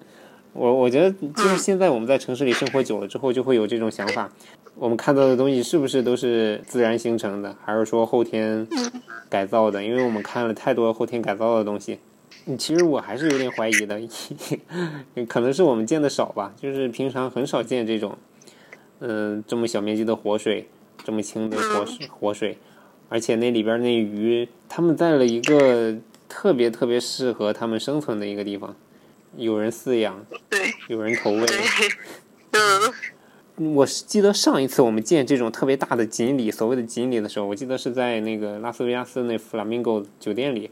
[0.55, 4.33] 我我觉得就是现在我们在城市里生活久了之后，就会有这种想法：
[4.77, 8.67] 我们看到的东西是不是都是自然形成的，还是说后天
[9.29, 9.85] 改造的？
[9.85, 11.99] 因为我们看了太多后天改造的东西。
[12.47, 14.01] 嗯，其实我还是有点怀疑的，
[15.27, 18.17] 可能是我们见的少吧，就是平常很少见这种，
[19.01, 20.69] 嗯、这么小面积的活水，
[21.05, 22.59] 这么清的活水活水，
[23.09, 25.97] 而且那里边那鱼，他们在了一个
[26.29, 28.77] 特别特别适合他们生存的一个地方，
[29.37, 31.47] 有人饲养，对有人投喂。
[32.53, 32.93] 嗯
[33.75, 40.71] 我是记得上一次我们见这种特别大的锦鲤，所谓的锦鲤的时候，我记得是在那个拉斯维加斯那 Flamingo 酒店里，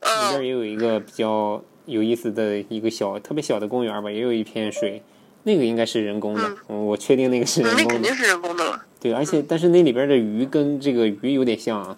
[0.00, 5.02] 那边也有一个比较有意思的一个小、特别小的公园吧，也有一片水，
[5.44, 8.14] 那个应该是人工的，嗯我确定那个是人工的那肯定。
[8.14, 8.84] 是人工的了。
[9.00, 11.96] 对，而且但是那里边的鱼跟这个鱼有点像啊，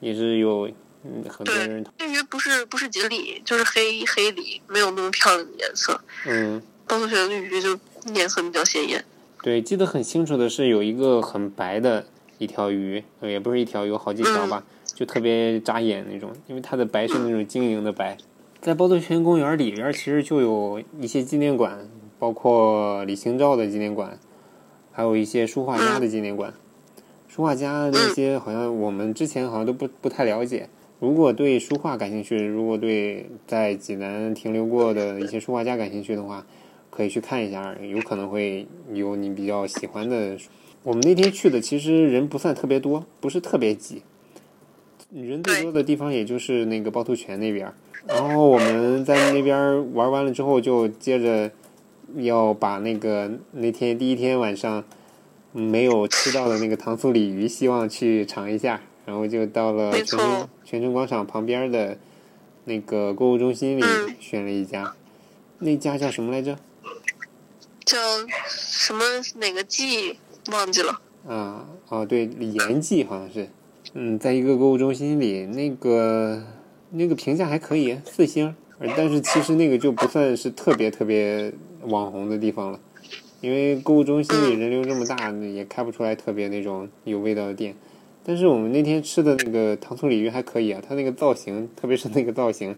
[0.00, 0.68] 也是有
[1.04, 6.00] 嗯很多人这鱼不是不是锦鲤，就是黑黑鲤，没有那么漂亮的颜色。
[6.26, 6.62] 嗯。
[6.86, 7.78] 趵突泉的鱼就
[8.14, 9.02] 颜色比较鲜艳。
[9.42, 12.04] 对，记得很清楚的是有一个很白的
[12.36, 14.62] 一条鱼，呃也不是一条，有好几条吧，
[14.94, 18.16] 就特别扎眼那种，因为它的白是那种晶莹的白。
[18.60, 21.86] 在趵突泉公园里边，其实就有一些纪念馆，
[22.18, 24.18] 包括李清照的纪念馆，
[24.92, 26.54] 还有一些书画家的纪念馆。
[27.28, 30.68] 书画家那些好像我们之前好像都不不太了解。
[31.00, 36.46] 如果对书画感兴趣，如果对在济南停留过的一些书画家感兴趣的话，
[36.88, 40.38] 可以去看一下，有可能会有你比较喜欢的。
[40.84, 44.02] 我们那天去的其实人不算特别多，不是特别挤，
[45.22, 47.72] 人最多的地方也就是那个趵突泉那边。
[48.06, 51.50] 然后我们在那边玩完了之后，就接着
[52.16, 54.84] 要把那个那天第一天晚上
[55.52, 58.80] 没有吃到的那个糖醋鲤鱼，希望去尝一下。
[59.06, 61.98] 然后就到了没泉城泉城广场旁边的
[62.64, 64.94] 那个购物中心里嗯选了一家，
[65.58, 66.58] 那家叫什么来着？
[67.84, 67.98] 叫
[68.48, 70.18] 什么哪个记
[70.50, 71.02] 忘记了？
[71.28, 73.46] 啊，哦，对，延记好像是，
[73.94, 76.42] 嗯，在一个购物中心里，那个
[76.90, 81.52] 那个评价还可以，四星，呃但是其实那个就不算是特别特别
[81.82, 82.80] 网红的地方了，
[83.40, 87.74] 因为购物中心里人流这么大，也开不出来特别那种有味道的店。
[88.26, 92.74] 但是我们那天吃的那个糖醋鲤鱼还可以啊，它那个造型，特别是那个造型，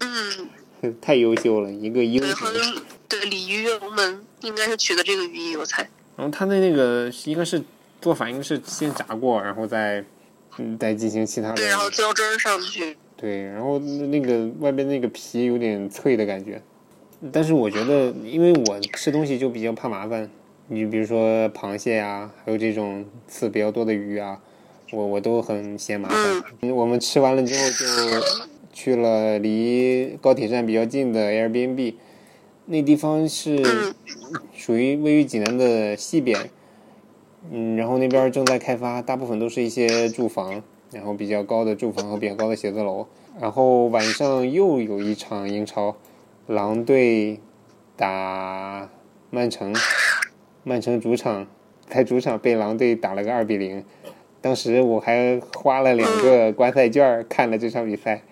[0.82, 2.04] 嗯，太优秀了，一个。
[2.04, 5.88] 像是对鲤鱼跃龙门应该是取的这个寓意，我猜。
[6.16, 7.62] 然后它的那个应该是
[8.02, 10.04] 做法，应该是先炸过，然后再嗯
[10.78, 11.54] 再进行其他的。
[11.54, 12.96] 对，然后浇汁儿上去。
[13.16, 16.60] 对，然后那个外边那个皮有点脆的感觉，
[17.32, 20.28] 但是我觉得，因为我吃东西就比较怕麻烦，
[20.68, 24.38] 你比如说螃蟹呀、还有这种刺比较多的鱼啊，
[24.92, 26.70] 我我都很嫌麻烦。
[26.74, 28.26] 我们吃完了之后就
[28.72, 31.94] 去了离高铁站比较近的 Airbnb，
[32.66, 33.94] 那地方是嗯
[34.54, 36.50] 属于位于济南的西边，
[37.50, 43.06] 嗯，然后那边正在开发，大部分都是一些住房，然后比较高的住房和比较高的写字楼。
[43.40, 45.96] 然后晚上又有一场英超，
[46.46, 47.38] 狼队
[47.96, 48.88] 打
[49.30, 49.74] 曼城，
[50.64, 51.46] 曼城主场
[51.88, 53.84] 在主场被狼队打了个二比零。
[54.40, 58.22] 当时我还花了两个观赛券看了这场比赛。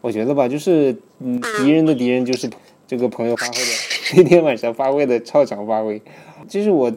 [0.00, 2.50] 我觉得吧，就是嗯，敌人的敌人就是
[2.86, 3.72] 这个朋友发挥的，
[4.16, 6.02] 那天晚上发挥的超常发挥。
[6.46, 6.92] 这是我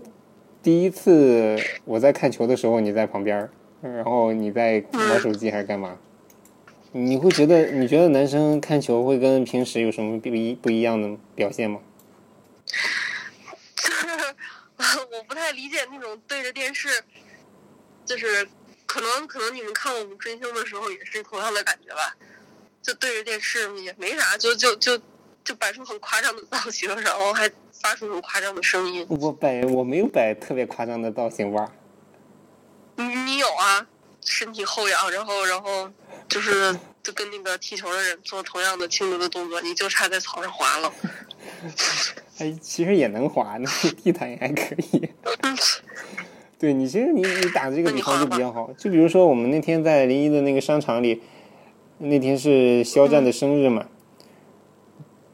[0.68, 3.50] 第一次我在看球的时候，你在旁边，
[3.82, 5.98] 然后你在玩手机还是干嘛？
[6.92, 11.80] 你会觉得你觉得男生看球会跟平时有什么不一不一样的表现吗？
[12.68, 13.90] 就
[14.84, 16.90] 是我不太理解那种对着电视，
[18.04, 18.46] 就是
[18.86, 22.14] 可能可能你们看我们追星的时候也是同样的感觉吧，
[22.82, 25.00] 就对着电视也没啥，就就就
[25.46, 27.50] 就摆出很夸张的造型，然后还
[27.82, 29.06] 发出很夸张的声音。
[29.10, 31.72] 我摆我没有摆特别夸张的造型吧？
[32.96, 33.88] 你你有啊，
[34.22, 35.90] 身体后仰，然后然后
[36.28, 40.92] 就是就跟那个踢球的人做同样的轻柔的动作，你就差在草上滑了。
[42.40, 45.10] 哎，其实也能滑，那个地毯也还可以。
[46.60, 48.72] 对你，其实你你打这个比方就比较好。
[48.74, 51.22] 就比如说我们那天在临沂的那个商场里，
[52.00, 53.88] 那天是肖战的生日嘛，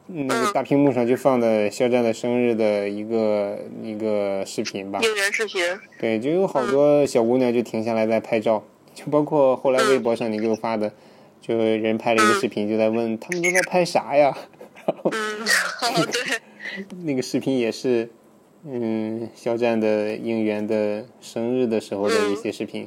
[0.06, 5.00] 那个大屏幕上就放的肖战的生日的一个一个视频吧。
[5.02, 5.62] 应援视频，
[5.98, 8.62] 对，就有好多小姑娘就停下来在拍照，
[8.94, 10.92] 就包括后来微博上你给我发的，
[11.40, 14.36] 就人拍了一个视频，就在问他们都在拍啥呀？
[14.86, 15.10] 嗯，
[15.80, 18.10] 哦对，那个视频也是，
[18.66, 22.86] 嗯，肖战的应援的生日的时候的一些视频。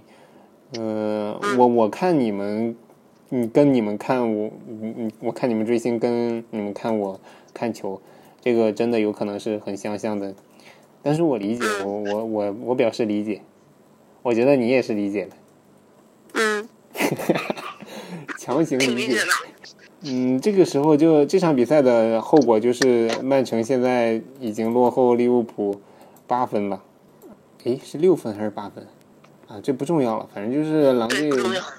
[0.77, 2.75] 嗯、我我看你们，
[3.29, 7.19] 你跟你们看我，嗯嗯，我看你们追星跟你们看我
[7.53, 8.01] 看球，
[8.41, 10.33] 这个真的有可能是很相像的。
[11.03, 13.41] 但是我理解，我我我我表示理解，
[14.23, 15.31] 我觉得你也是理解的，
[16.33, 16.69] 嗯，
[18.39, 19.19] 强行理解。
[20.03, 25.81] 嗯，这个时候就这场比赛的后果就是曼城现在已经落后利物浦
[26.27, 26.83] 八分了，
[27.63, 28.85] 诶，是六分还是八分？
[29.47, 31.29] 啊，这不重要了，反正就是狼队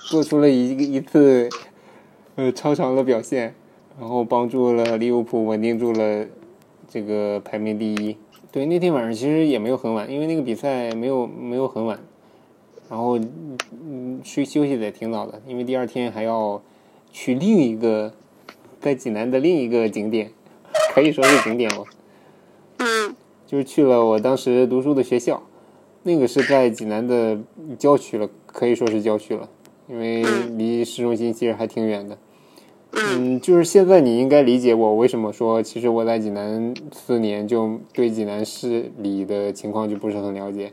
[0.09, 1.49] 做出了一个一次
[2.37, 3.55] 呃超常的表现，
[4.01, 6.25] 然后帮助了利物浦稳定住了
[6.89, 8.17] 这个排名第一。
[8.51, 12.01] 对，那天晚上其实也没有很晚，因为那个比赛没有没有很晚，
[12.89, 16.63] 然后嗯睡休息的也挺早的，因为第二天还要
[17.13, 18.15] 去另一个
[18.81, 20.31] 在济南的另一个景点，
[20.95, 21.85] 可以说是景点了。
[22.79, 23.15] 嗯
[23.47, 25.43] 就是去了我当时读书的学校，
[26.03, 27.39] 那个是在济南的
[27.79, 29.49] 郊区了，可以说是郊区了，
[29.89, 30.23] 因为
[30.57, 32.17] 离市中心其实还挺远的。
[32.93, 40.73] 嗯嗯，就是现在你应该理解我为什么说，其实我在济南四年就对济南市里的情况就不是很了解。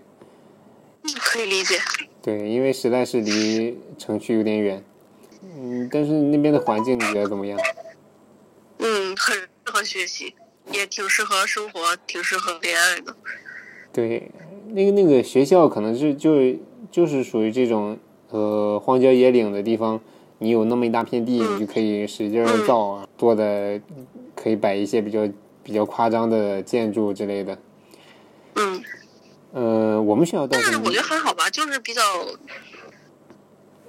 [1.19, 1.77] 可以理解。
[2.21, 4.83] 对，因为实在是离城区有点远。
[5.43, 7.59] 嗯，但是那边的环境你觉得怎么样？
[8.79, 10.33] 嗯，很适合学习，
[10.71, 13.15] 也挺适合生活，挺适合恋爱的。
[13.95, 14.29] 对，
[14.71, 16.53] 那个那个学校可能是就
[16.91, 17.97] 就是属于这种
[18.29, 20.01] 呃荒郊野岭的地方，
[20.39, 23.79] 你有那么一大片地，你就可以使劲儿造啊，做的
[24.35, 25.25] 可以摆一些比较
[25.63, 27.57] 比较夸张的建筑之类的。
[28.55, 28.83] 嗯，
[29.53, 32.01] 呃，我们学校倒是但是我觉得还好吧，就是比较，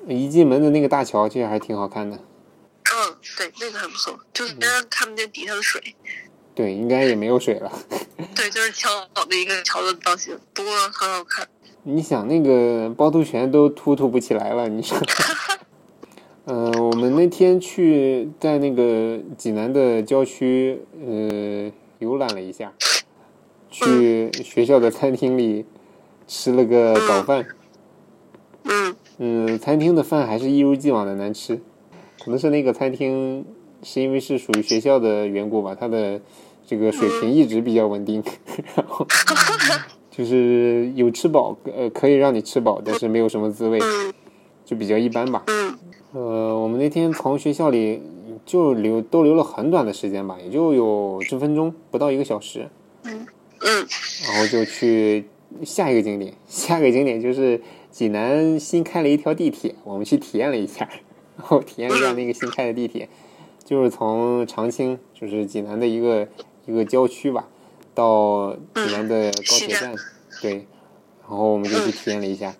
[0.06, 2.16] 一进门的那个大桥，其实还挺好看的。
[2.16, 5.96] 嗯，对，那个很不错，就是别人看不见底下的水。
[6.56, 7.70] 对，应该也没有水了。
[8.34, 8.88] 对，就是桥
[9.28, 11.46] 的一个桥的造型，不过很好看。
[11.82, 14.96] 你想那个趵突泉都突突不起来了，你说？
[16.48, 22.72] 嗯、我们那天去在那个济南的郊区，呃，游览了一下，
[23.68, 25.66] 去学校的餐厅里
[26.26, 27.46] 吃了个早饭。
[28.62, 31.56] 嗯嗯，餐厅的饭还是一如既往的难吃，
[32.24, 33.44] 可能是那个餐厅
[33.82, 36.20] 是因为是属于学校的缘故吧，他的
[36.66, 38.22] 这个水平一直比较稳定，
[38.74, 39.06] 然 后
[40.10, 44.12] 就是有吃饱，呃，可以让你吃饱，但是没有什么滋味，嗯
[44.64, 45.44] 就比较一般吧。
[45.46, 45.78] 嗯
[46.12, 48.00] 呃，我们那天从学校里
[48.44, 52.68] 就留逗留了很短的时间吧，也就有十分钟，不到一个小时，
[53.04, 53.26] 嗯
[54.26, 55.26] 然后就去
[55.62, 56.32] 下一个景点。
[56.48, 57.60] 下一个景点就是
[57.90, 60.88] 济南新开了一条地铁，我们去体验了一下，
[61.36, 63.08] 然后体验了一下那个新开的地铁，
[63.66, 66.28] 就是从长青，就是济南的一个
[66.66, 67.48] 一个郊区吧，
[67.92, 69.92] 到济南的高铁站，
[70.40, 70.52] 对，
[71.28, 72.54] 然后我们就去体验了一下。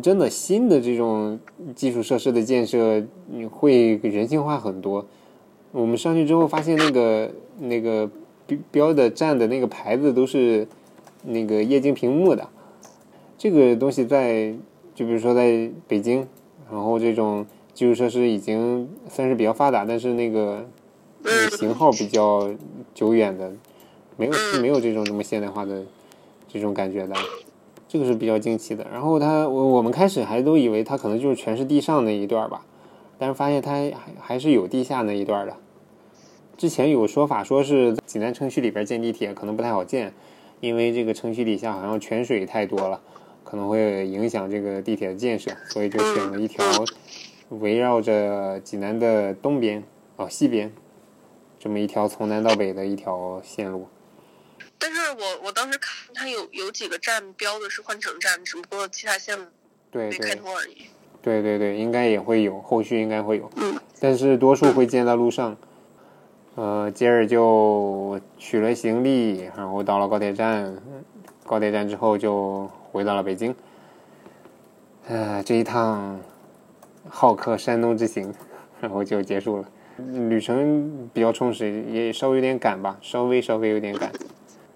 [0.00, 1.40] 真的新的这种
[1.74, 5.04] 基础设施的建设，你会人性化很多。
[5.72, 8.08] 我们上去之后发现，那个那个
[8.46, 10.68] 标标的站的那个牌子都是
[11.24, 12.48] 那个液晶屏幕的。
[13.36, 14.54] 这个东西在
[14.94, 16.26] 就比如说在北京，
[16.70, 17.44] 然后这种
[17.76, 20.66] 基础设施已经算是比较发达，但是那个
[21.24, 22.48] 呃型号比较
[22.94, 23.52] 久远的，
[24.16, 25.84] 没有没有这种这么现代化的
[26.48, 27.14] 这种感觉的。
[27.86, 28.86] 这个是比较惊奇的。
[28.90, 32.64] 然后它，我我们开始还都以为它可能就是全是地上那一段吧，
[33.18, 35.54] 但是发现它还还是有地下那一段的。
[36.56, 40.14] 之前有说法说是济南城区里边建地铁可能不太好建，
[40.60, 43.02] 因为这个城区底下好像泉水太多了，
[43.44, 46.64] 可能会影响这个地铁的建设，所以就选了一条
[47.48, 49.82] 围绕着济南的东边
[50.16, 50.72] 哦西边
[51.58, 53.88] 这么一条从南到北的一条线路。
[54.78, 59.38] 但是我我当时看它有有几个站标的是换乘站，只不过其他线
[59.90, 60.76] 对对没开通而已。
[61.22, 65.56] 对对对，应该也会有，后续应该会有，嗯但是多数会建在路上。
[66.54, 70.74] 呃，接着就取了行李，然后到了高铁站，
[71.44, 73.54] 高铁站之后就回到了北京。
[75.06, 76.18] 呃，这一趟
[77.08, 78.32] 好客山东之行，
[78.80, 79.64] 然后就结束了。
[80.28, 84.12] 旅程比较充实，也稍微有点赶吧，稍微稍微有点赶。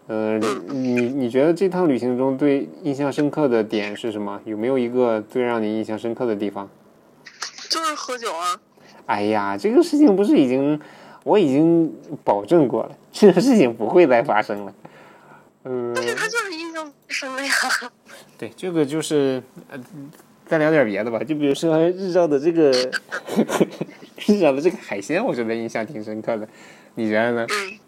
[0.07, 0.39] 呃，
[0.69, 4.41] 你你觉得这趟旅行中最印象深刻的点是什么？
[4.45, 6.69] 有没有一个最让你印象深刻的地方？
[7.69, 8.59] 就是喝酒啊，
[9.07, 10.81] 哎呀，这个事情不是已经
[11.23, 14.75] 我已经保证过了， 这个事情不会再发生了。
[15.65, 17.53] 嗯、但是他就是印象深了呀。
[18.39, 19.79] 对，这个就是呃，
[20.51, 22.73] 再聊点别的吧，就比如说 日照的这个
[24.27, 26.49] 日照的这个海鲜，我觉得印象挺深刻的，
[26.97, 27.47] 你觉得呢？
[27.49, 27.79] 嗯，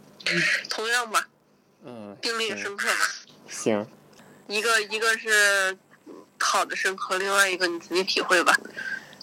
[0.70, 1.26] 同样吧，
[1.84, 3.00] 嗯，经历深刻吧。
[3.48, 3.84] 行，
[4.46, 5.76] 一个一个是
[6.38, 8.56] 好的深刻，另外一个你自己体会吧。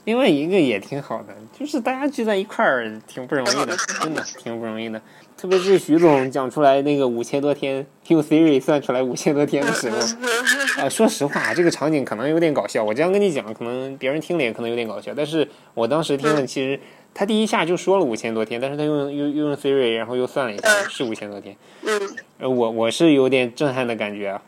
[0.10, 5.00] 另外一个也挺好的，就是大家聚在一块儿挺不容易的，真的挺不容易的。
[5.38, 9.98] 特别是徐总讲出来那个五千多天，用 Siri 算出来五千多天的时候，
[10.82, 12.84] 啊，说实话，这个场景可能有点搞笑。
[12.84, 16.80] 我这样跟你讲，可能别人听了也可能有点搞笑，但是我当时听了，其实
[17.14, 21.56] 他第一下就说了五千多天，但是他用又又用 Siri，然后又算了一下，是五千多天。
[21.84, 22.02] 嗯
[22.40, 24.42] 呃，我我是有点震撼的感觉啊。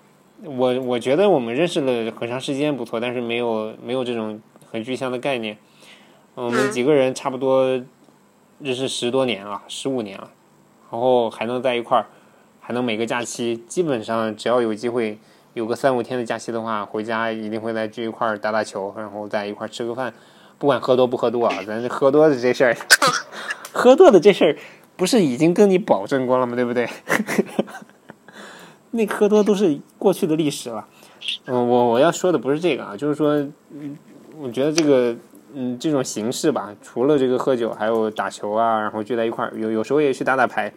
[0.44, 4.42] 我我觉得我们认识了很长时间不错，但是没有没有这种
[4.72, 5.58] 很具象的概念。
[6.34, 7.82] 我们几个人差不多
[8.60, 10.32] 认识十多年了，十五年了，
[10.92, 12.08] 然后还能在一块儿，
[12.60, 15.20] 还能每个假期基本上只要有机会
[15.54, 20.14] 有个三五天的假期的话，回家一定会再聚一块儿打打球，然后在一块儿吃个饭，
[20.58, 22.78] 不管喝多不喝多啊，咱这喝多的这事儿
[23.74, 24.58] 喝多的这事儿，
[24.96, 26.56] 不是已经跟你保证过了吗？
[26.56, 26.88] 对不对？
[28.92, 30.88] 那喝多都是过去的历史了。
[31.46, 33.36] 嗯，我我要说的不是这个啊，就是说，
[33.70, 33.98] 嗯，
[34.38, 35.16] 我觉得这个，
[35.54, 40.74] 嗯，这种形式吧，除了这个喝酒，还有打球啊，然后聚在一块儿，有有时候也去打打牌。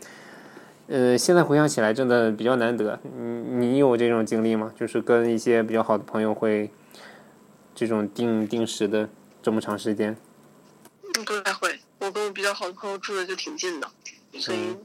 [0.86, 2.98] 呃，现在回想起来，真的比较难得。
[3.16, 4.72] 嗯，你有这种经历吗？
[4.78, 6.70] 就是跟一些比较好的朋友会
[7.74, 9.08] 这种定定时的
[9.42, 10.16] 这么长时间？
[11.24, 11.78] 不太会。
[12.00, 13.88] 我跟我比较好的朋友住的就挺近的，
[14.38, 14.76] 所以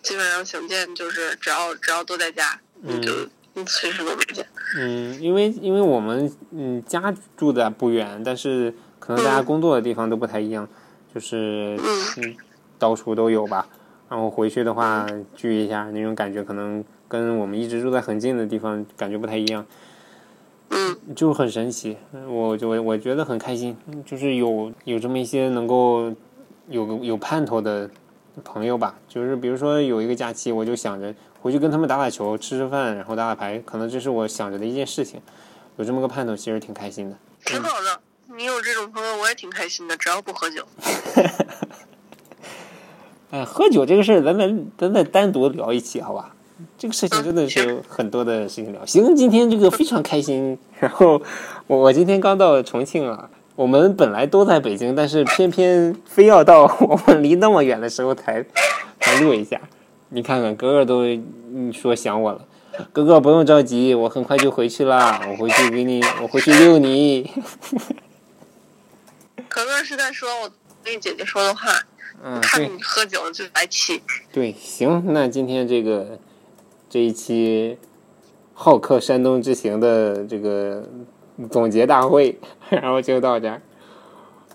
[0.00, 3.28] 基本上想见就是只要只要都在家，嗯就你
[3.66, 4.46] 随时都能见。
[4.76, 10.68] 嗯，因为因为我们嗯家住的不远，但是可能大家工作的地方都不太一样，
[11.14, 11.78] 就是
[12.16, 12.34] 嗯
[12.78, 13.68] 到处都有吧。
[14.08, 19.64] 然后回去的话聚一下，那种感觉可能跟我们一直住在很近的地方感觉不太一样，
[20.70, 21.96] 嗯，就很神奇。
[22.28, 26.12] 我就我觉得很开心，就是有有这么一些能够
[26.68, 27.90] 有个有盼头的
[28.42, 28.96] 朋友吧。
[29.08, 35.20] 就是比如说有一个假期，我就想着回去跟他们打打球、吃吃饭，然后打打牌，可能这是我想着的一件事情。
[35.76, 37.16] 有这么个盼头，其实挺开心的。
[37.44, 38.00] 挺好的，
[38.36, 40.64] 你有这种朋友，我也挺开心的，只要不喝酒。
[43.30, 46.34] 哎，喝酒这个事儿，咱们咱再单独聊一期，好吧？
[46.78, 48.86] 这个事情真的是有很多的事情聊。
[48.86, 50.56] 行，今天这个非常开心。
[50.78, 51.20] 然后
[51.66, 58.44] 我我今天刚到重庆啊，我们本来都在北京，但是偏偏非要到 我们离那么远的时候才
[59.00, 59.60] 才录一下。
[60.08, 61.04] 你看看，哥哥都
[61.72, 62.46] 说想我了。
[62.92, 65.20] 哥哥不用着急，我很快就回去啦。
[65.28, 67.30] 我回去给你，我回去遛你。
[69.48, 70.50] 哥哥是在说我
[70.82, 71.70] 跟姐姐说的话。
[72.24, 74.02] 嗯，看你喝酒就来气。
[74.32, 76.18] 对，行，那今天这个
[76.88, 77.76] 这一期
[78.52, 80.88] 好客山东之行的这个
[81.50, 82.38] 总结大会，
[82.70, 83.60] 然后就到这儿。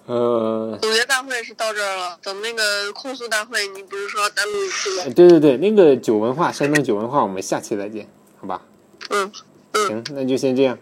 [0.05, 5.13] 呃，总结大会是到这儿了，等那个控诉大会，你不是说单独去吗？
[5.15, 8.07] 对对对，那个酒文化，山东酒文化，我们下期再见，
[8.39, 8.61] 好吧？
[9.09, 9.31] 嗯
[9.73, 9.87] 嗯。
[9.87, 10.77] 行，那就先这样。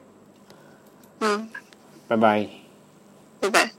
[1.19, 1.49] 嗯。
[2.07, 2.47] 拜拜。
[3.41, 3.76] 拜拜。